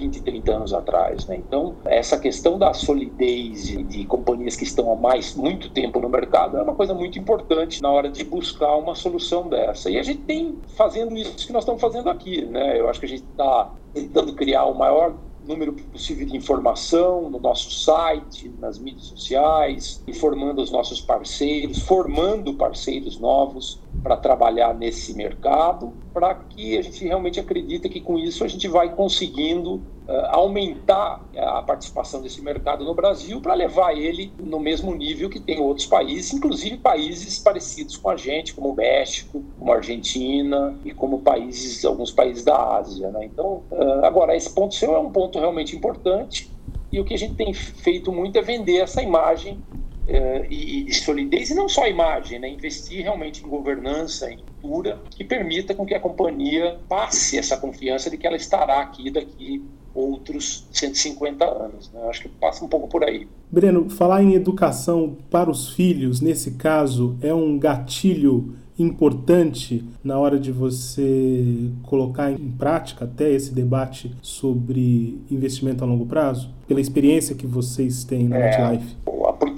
20, 0.00 0.22
30 0.22 0.52
anos 0.52 0.72
atrás. 0.72 1.26
Né? 1.26 1.36
Então, 1.36 1.76
essa 1.84 2.18
questão 2.18 2.58
da 2.58 2.72
solidez 2.72 3.64
de, 3.64 4.04
companhias 4.06 4.56
que 4.56 4.64
estão 4.64 4.90
há 4.90 4.96
mais 4.96 5.34
muito 5.34 5.68
tempo 5.70 6.00
no 6.00 6.08
mercado 6.08 6.56
é 6.56 6.62
uma 6.62 6.74
coisa 6.74 6.94
muito 6.94 7.18
importante 7.18 7.82
na 7.82 7.90
hora 7.90 8.08
de 8.08 8.24
buscar 8.24 8.76
uma 8.76 8.94
solução 8.94 9.48
dessa. 9.48 9.90
E 9.90 9.98
a 9.98 10.02
gente 10.02 10.22
tem 10.22 10.58
fazendo 10.76 11.16
isso 11.16 11.46
que 11.46 11.52
nós 11.52 11.62
estamos 11.62 11.80
fazendo 11.80 12.08
aqui. 12.08 12.44
Né? 12.46 12.80
Eu 12.80 12.88
acho 12.88 12.98
que 12.98 13.06
a 13.06 13.08
gente 13.08 13.22
está 13.22 13.70
tentando 13.92 14.32
criar 14.34 14.64
o 14.64 14.74
maior 14.74 15.14
número 15.50 15.72
possível 15.72 16.26
de 16.26 16.36
informação 16.36 17.28
no 17.28 17.40
nosso 17.40 17.70
site, 17.72 18.54
nas 18.58 18.78
mídias 18.78 19.06
sociais, 19.06 20.02
informando 20.06 20.62
os 20.62 20.70
nossos 20.70 21.00
parceiros, 21.00 21.80
formando 21.80 22.54
parceiros 22.54 23.18
novos 23.18 23.82
para 24.02 24.16
trabalhar 24.16 24.72
nesse 24.74 25.12
mercado, 25.14 25.92
para 26.12 26.34
que 26.34 26.78
a 26.78 26.82
gente 26.82 27.04
realmente 27.04 27.40
acredita 27.40 27.88
que 27.88 28.00
com 28.00 28.18
isso 28.18 28.44
a 28.44 28.48
gente 28.48 28.66
vai 28.68 28.94
conseguindo 28.94 29.84
aumentar 30.28 31.20
a 31.36 31.62
participação 31.62 32.20
desse 32.20 32.42
mercado 32.42 32.84
no 32.84 32.94
Brasil 32.94 33.40
para 33.40 33.54
levar 33.54 33.96
ele 33.96 34.32
no 34.38 34.58
mesmo 34.58 34.94
nível 34.94 35.30
que 35.30 35.38
tem 35.38 35.60
outros 35.60 35.86
países, 35.86 36.32
inclusive 36.32 36.76
países 36.78 37.38
parecidos 37.38 37.96
com 37.96 38.10
a 38.10 38.16
gente, 38.16 38.54
como 38.54 38.70
o 38.70 38.74
México, 38.74 39.42
como 39.58 39.72
a 39.72 39.76
Argentina 39.76 40.76
e 40.84 40.92
como 40.92 41.20
países, 41.20 41.84
alguns 41.84 42.10
países 42.10 42.44
da 42.44 42.76
Ásia. 42.76 43.10
Né? 43.10 43.26
Então, 43.26 43.62
uh, 43.70 44.04
agora, 44.04 44.36
esse 44.36 44.50
ponto 44.50 44.74
seu 44.74 44.94
é 44.94 44.98
um 44.98 45.10
ponto 45.10 45.38
realmente 45.38 45.76
importante 45.76 46.50
e 46.92 46.98
o 46.98 47.04
que 47.04 47.14
a 47.14 47.18
gente 47.18 47.34
tem 47.34 47.52
feito 47.52 48.10
muito 48.12 48.38
é 48.38 48.42
vender 48.42 48.78
essa 48.78 49.02
imagem 49.02 49.62
uh, 50.08 50.46
e, 50.50 50.88
e, 50.88 50.94
solidez, 50.94 51.50
e 51.50 51.54
não 51.54 51.68
só 51.68 51.84
a 51.84 51.88
imagem, 51.88 52.38
né? 52.38 52.48
investir 52.48 53.02
realmente 53.02 53.44
em 53.44 53.48
governança, 53.48 54.30
em 54.30 54.38
cultura, 54.38 55.00
que 55.10 55.22
permita 55.22 55.74
com 55.74 55.86
que 55.86 55.94
a 55.94 56.00
companhia 56.00 56.78
passe 56.88 57.38
essa 57.38 57.56
confiança 57.56 58.10
de 58.10 58.16
que 58.16 58.26
ela 58.26 58.36
estará 58.36 58.80
aqui 58.80 59.10
daqui 59.10 59.62
outros 59.94 60.66
150 60.72 61.44
anos. 61.44 61.90
Né? 61.92 62.00
Acho 62.08 62.22
que 62.22 62.28
passa 62.28 62.64
um 62.64 62.68
pouco 62.68 62.88
por 62.88 63.04
aí. 63.04 63.26
Breno, 63.50 63.90
falar 63.90 64.22
em 64.22 64.34
educação 64.34 65.16
para 65.30 65.50
os 65.50 65.70
filhos, 65.70 66.20
nesse 66.20 66.52
caso, 66.52 67.16
é 67.20 67.34
um 67.34 67.58
gatilho 67.58 68.54
importante 68.78 69.84
na 70.02 70.18
hora 70.18 70.38
de 70.38 70.50
você 70.50 71.70
colocar 71.82 72.32
em 72.32 72.50
prática 72.50 73.04
até 73.04 73.30
esse 73.30 73.52
debate 73.52 74.14
sobre 74.22 75.20
investimento 75.30 75.84
a 75.84 75.86
longo 75.86 76.06
prazo? 76.06 76.50
Pela 76.66 76.80
experiência 76.80 77.34
que 77.34 77.46
vocês 77.46 78.04
têm 78.04 78.28
na 78.28 78.38
é, 78.38 78.72
MetLife? 78.72 78.96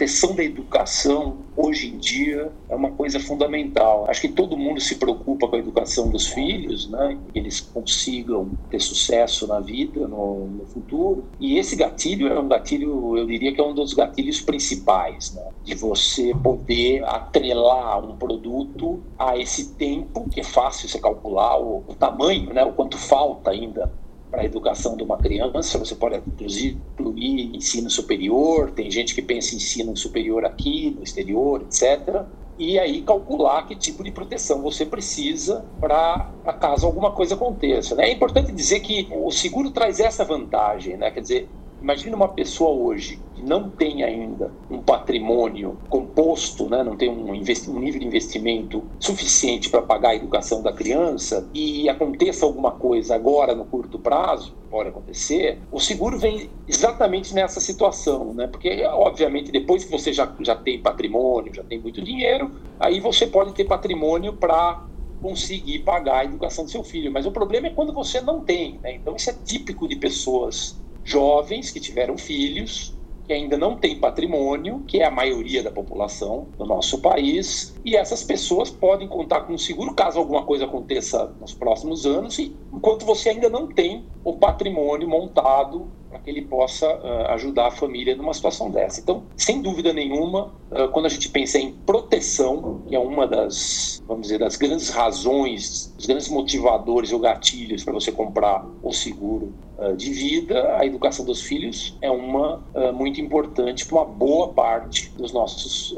Proteção 0.02 0.35
da 0.35 0.42
educação, 0.42 1.37
hoje 1.56 1.94
em 1.94 1.97
dia, 1.97 2.50
é 2.68 2.75
uma 2.75 2.90
coisa 2.90 3.21
fundamental. 3.21 4.04
Acho 4.09 4.23
que 4.23 4.28
todo 4.28 4.56
mundo 4.56 4.80
se 4.80 4.97
preocupa 4.97 5.47
com 5.47 5.54
a 5.54 5.59
educação 5.61 6.11
dos 6.11 6.26
filhos, 6.26 6.90
né? 6.90 7.18
Que 7.32 7.38
eles 7.38 7.61
consigam 7.61 8.50
ter 8.68 8.80
sucesso 8.80 9.47
na 9.47 9.61
vida, 9.61 10.09
no, 10.09 10.49
no 10.49 10.66
futuro. 10.66 11.25
E 11.38 11.56
esse 11.56 11.76
gatilho 11.76 12.26
é 12.26 12.40
um 12.40 12.49
gatilho, 12.49 13.16
eu 13.16 13.26
diria 13.26 13.54
que 13.54 13.61
é 13.61 13.64
um 13.64 13.75
dos 13.75 13.94
gatilhos 13.94 14.40
principais, 14.40 15.32
né? 15.35 15.42
De 15.62 15.76
você 15.76 16.35
poder 16.42 17.04
atrelar 17.04 18.04
um 18.04 18.16
produto 18.16 19.04
a 19.16 19.38
esse 19.38 19.75
tempo, 19.75 20.28
que 20.28 20.40
é 20.40 20.44
fácil 20.44 20.88
você 20.88 20.99
calcular 20.99 21.61
o, 21.61 21.85
o 21.87 21.94
tamanho, 21.94 22.52
né? 22.52 22.64
O 22.64 22.73
quanto 22.73 22.99
falta 22.99 23.52
ainda 23.52 24.01
para 24.32 24.42
a 24.42 24.44
educação 24.46 24.96
de 24.96 25.04
uma 25.04 25.18
criança. 25.18 25.78
Você 25.78 25.94
pode, 25.94 26.16
inclusive, 26.26 26.80
incluir 26.94 27.54
ensino 27.54 27.90
superior. 27.90 28.70
Tem 28.70 28.90
gente 28.90 29.14
que 29.14 29.20
pensa 29.20 29.54
em 29.54 29.58
ensino 29.58 29.94
superior 29.94 30.44
aqui, 30.46 30.90
no 30.96 31.04
exterior, 31.04 31.60
etc. 31.62 32.24
E 32.58 32.78
aí 32.78 33.02
calcular 33.02 33.66
que 33.66 33.76
tipo 33.76 34.02
de 34.02 34.10
proteção 34.10 34.62
você 34.62 34.86
precisa 34.86 35.64
para 35.78 36.32
caso 36.58 36.86
alguma 36.86 37.12
coisa 37.12 37.34
aconteça. 37.34 37.94
Né? 37.94 38.08
É 38.08 38.12
importante 38.12 38.50
dizer 38.52 38.80
que 38.80 39.08
o 39.12 39.30
seguro 39.30 39.70
traz 39.70 40.00
essa 40.00 40.24
vantagem, 40.24 40.96
né? 40.96 41.10
quer 41.10 41.20
dizer, 41.20 41.48
Imagina 41.82 42.14
uma 42.14 42.28
pessoa 42.28 42.70
hoje 42.70 43.18
não 43.42 43.70
tem 43.70 44.02
ainda 44.02 44.54
um 44.70 44.82
patrimônio 44.82 45.80
composto, 45.88 46.68
né? 46.68 46.82
não 46.82 46.96
tem 46.96 47.08
um, 47.11 47.30
um 47.30 47.80
nível 47.80 48.00
de 48.00 48.06
investimento 48.06 48.90
suficiente 48.99 49.68
para 49.68 49.82
pagar 49.82 50.11
a 50.11 50.14
educação 50.14 50.62
da 50.62 50.72
criança 50.72 51.50
e 51.52 51.88
aconteça 51.88 52.46
alguma 52.46 52.72
coisa 52.72 53.14
agora 53.14 53.54
no 53.54 53.66
curto 53.66 53.99
prazo, 53.99 54.56
pode 54.70 54.88
acontecer, 54.88 55.62
o 55.70 55.80
seguro 55.80 56.18
vem 56.18 56.50
exatamente 56.66 57.34
nessa 57.34 57.61
situação, 57.61 58.32
né? 58.32 58.46
porque 58.46 58.84
obviamente 58.84 59.50
depois 59.50 59.84
que 59.84 59.90
você 59.90 60.12
já, 60.12 60.34
já 60.40 60.54
tem 60.54 60.80
patrimônio, 60.80 61.54
já 61.54 61.64
tem 61.64 61.80
muito 61.80 62.02
dinheiro, 62.02 62.52
aí 62.78 63.00
você 63.00 63.26
pode 63.26 63.54
ter 63.54 63.64
patrimônio 63.64 64.37
para 64.37 64.88
conseguir 65.22 65.80
pagar 65.80 66.18
a 66.18 66.25
educação 66.25 66.64
do 66.64 66.70
seu 66.70 66.82
filho. 66.82 67.12
Mas 67.12 67.25
o 67.25 67.30
problema 67.30 67.68
é 67.68 67.70
quando 67.70 67.94
você 67.94 68.20
não 68.20 68.44
tem. 68.44 68.80
Né? 68.80 68.96
Então, 68.96 69.14
isso 69.14 69.30
é 69.30 69.32
típico 69.32 69.87
de 69.87 69.94
pessoas 69.94 70.82
jovens 71.04 71.70
que 71.70 71.80
tiveram 71.80 72.18
filhos, 72.18 72.99
que 73.25 73.33
ainda 73.33 73.57
não 73.57 73.76
têm 73.76 74.00
patrimônio, 74.00 74.85
que 74.87 75.00
é 75.00 75.05
a 75.05 75.11
maioria 75.11 75.62
da 75.62 75.71
população 75.71 76.49
do 76.59 76.67
nosso 76.67 77.00
país, 77.00 77.79
e 77.85 77.97
essas 77.97 78.23
pessoas 78.25 78.71
podem 78.71 79.09
contar 79.09 79.43
com 79.43 79.57
seguro 79.57 79.95
caso 79.95 80.19
alguma 80.19 80.45
coisa 80.45 80.64
aconteça 80.64 81.35
nos 81.41 81.55
próximos 81.55 82.05
anos, 82.05 82.38
enquanto 82.38 83.07
você 83.07 83.31
ainda 83.31 83.49
não 83.49 83.69
tem 83.69 84.11
o 84.25 84.38
patrimônio 84.38 85.09
montado 85.09 85.93
para 86.12 86.21
que 86.21 86.28
ele 86.28 86.42
possa 86.42 86.87
uh, 86.87 87.33
ajudar 87.33 87.69
a 87.69 87.71
família 87.71 88.14
numa 88.14 88.35
situação 88.35 88.71
dessa. 88.71 89.00
Então, 89.00 89.25
sem 89.35 89.62
dúvida 89.62 89.95
nenhuma, 89.95 90.52
uh, 90.71 90.88
quando 90.92 91.07
a 91.07 91.09
gente 91.09 91.31
pensa 91.31 91.59
em 91.59 91.73
proteção, 91.73 92.83
que 92.87 92.95
é 92.95 92.99
uma 92.99 93.26
das, 93.26 94.02
vamos 94.07 94.25
dizer, 94.25 94.38
das 94.38 94.57
grandes 94.57 94.90
razões, 94.90 95.95
os 95.99 96.04
grandes 96.04 96.28
motivadores 96.28 97.12
ou 97.12 97.19
gatilhos 97.19 97.83
para 97.83 97.95
você 97.95 98.12
comprar 98.12 98.66
o 98.83 98.92
seguro 98.92 99.54
uh, 99.78 99.97
de 99.97 100.12
vida, 100.12 100.76
a 100.76 100.85
educação 100.85 101.25
dos 101.25 101.40
filhos 101.40 101.97
é 102.02 102.11
uma 102.11 102.62
muito 102.95 103.21
importante 103.21 103.87
para 103.87 103.99
uma 103.99 104.04
boa 104.04 104.49
parte 104.49 105.11
dos 105.16 105.33
nossos 105.33 105.95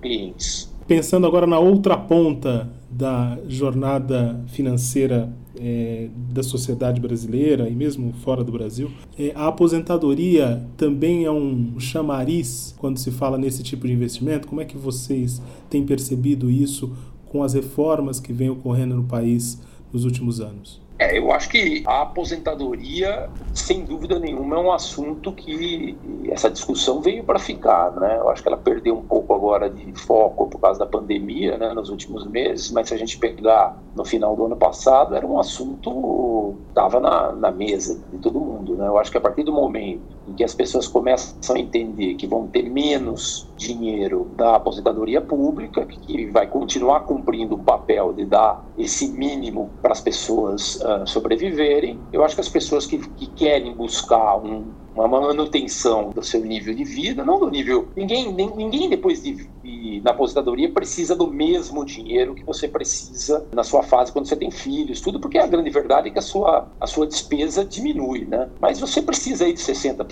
clientes. 0.00 0.71
Pensando 0.86 1.26
agora 1.26 1.46
na 1.46 1.58
outra 1.58 1.96
ponta 1.96 2.68
da 2.90 3.38
jornada 3.48 4.42
financeira 4.48 5.32
é, 5.58 6.08
da 6.32 6.42
sociedade 6.42 7.00
brasileira 7.00 7.68
e 7.68 7.74
mesmo 7.74 8.12
fora 8.14 8.42
do 8.42 8.50
Brasil, 8.50 8.90
é, 9.18 9.32
a 9.34 9.46
aposentadoria 9.46 10.66
também 10.76 11.24
é 11.24 11.30
um 11.30 11.78
chamariz 11.78 12.74
quando 12.78 12.98
se 12.98 13.10
fala 13.10 13.38
nesse 13.38 13.62
tipo 13.62 13.86
de 13.86 13.92
investimento? 13.92 14.48
Como 14.48 14.60
é 14.60 14.64
que 14.64 14.76
vocês 14.76 15.40
têm 15.70 15.86
percebido 15.86 16.50
isso 16.50 16.92
com 17.26 17.42
as 17.42 17.54
reformas 17.54 18.18
que 18.18 18.32
vêm 18.32 18.50
ocorrendo 18.50 18.96
no 18.96 19.04
país 19.04 19.60
nos 19.92 20.04
últimos 20.04 20.40
anos? 20.40 20.81
É, 21.02 21.18
eu 21.18 21.32
acho 21.32 21.48
que 21.48 21.82
a 21.84 22.02
aposentadoria, 22.02 23.28
sem 23.52 23.84
dúvida 23.84 24.20
nenhuma, 24.20 24.54
é 24.54 24.58
um 24.60 24.70
assunto 24.70 25.32
que 25.32 25.98
essa 26.30 26.48
discussão 26.48 27.00
veio 27.00 27.24
para 27.24 27.40
ficar, 27.40 27.90
né? 27.96 28.18
Eu 28.18 28.28
acho 28.28 28.40
que 28.40 28.48
ela 28.48 28.56
perdeu 28.56 28.96
um 28.96 29.02
pouco 29.02 29.34
agora 29.34 29.68
de 29.68 29.92
foco 29.94 30.48
por 30.48 30.60
causa 30.60 30.78
da 30.78 30.86
pandemia, 30.86 31.58
né, 31.58 31.74
nos 31.74 31.90
últimos 31.90 32.24
meses, 32.30 32.70
mas 32.70 32.86
se 32.86 32.94
a 32.94 32.96
gente 32.96 33.18
pegar 33.18 33.82
no 33.96 34.04
final 34.04 34.36
do 34.36 34.46
ano 34.46 34.56
passado, 34.56 35.16
era 35.16 35.26
um 35.26 35.40
assunto 35.40 36.54
estava 36.68 37.00
na, 37.00 37.32
na 37.32 37.50
mesa 37.50 38.00
de 38.10 38.18
todo 38.18 38.40
mundo, 38.40 38.76
né? 38.76 38.86
Eu 38.86 38.96
acho 38.96 39.10
que 39.10 39.18
a 39.18 39.20
partir 39.20 39.42
do 39.42 39.52
momento 39.52 40.16
em 40.26 40.34
que 40.34 40.44
as 40.44 40.54
pessoas 40.54 40.86
começam 40.86 41.56
a 41.56 41.58
entender 41.58 42.14
que 42.14 42.26
vão 42.26 42.46
ter 42.46 42.62
menos 42.62 43.51
dinheiro 43.62 44.30
da 44.36 44.56
aposentadoria 44.56 45.20
pública, 45.20 45.84
que 45.86 46.26
vai 46.26 46.46
continuar 46.46 47.00
cumprindo 47.00 47.54
o 47.54 47.58
papel 47.58 48.12
de 48.12 48.24
dar 48.24 48.64
esse 48.76 49.08
mínimo 49.12 49.70
para 49.80 49.92
as 49.92 50.00
pessoas 50.00 50.76
uh, 50.76 51.06
sobreviverem. 51.06 51.98
Eu 52.12 52.24
acho 52.24 52.34
que 52.34 52.40
as 52.40 52.48
pessoas 52.48 52.86
que, 52.86 52.98
que 52.98 53.26
querem 53.28 53.74
buscar 53.74 54.36
um, 54.36 54.64
uma 54.94 55.08
manutenção 55.08 56.10
do 56.10 56.22
seu 56.22 56.40
nível 56.40 56.74
de 56.74 56.84
vida, 56.84 57.24
não 57.24 57.40
do 57.40 57.50
nível. 57.50 57.90
Ninguém, 57.96 58.32
ninguém 58.32 58.88
depois 58.88 59.22
de, 59.22 59.50
de, 59.62 60.00
na 60.04 60.10
aposentadoria 60.10 60.72
precisa 60.72 61.16
do 61.16 61.26
mesmo 61.26 61.84
dinheiro 61.84 62.34
que 62.34 62.44
você 62.44 62.68
precisa 62.68 63.48
na 63.54 63.62
sua 63.64 63.82
fase 63.82 64.12
quando 64.12 64.26
você 64.26 64.36
tem 64.36 64.50
filhos, 64.50 65.00
tudo 65.00 65.20
porque 65.20 65.38
a 65.38 65.46
grande 65.46 65.70
verdade 65.70 66.08
é 66.08 66.10
que 66.10 66.18
a 66.18 66.22
sua, 66.22 66.70
a 66.80 66.86
sua 66.86 67.06
despesa 67.06 67.64
diminui, 67.64 68.26
né? 68.26 68.50
Mas 68.60 68.80
você 68.80 69.00
precisa 69.00 69.44
aí 69.44 69.52
de 69.52 69.60
60%, 69.60 70.06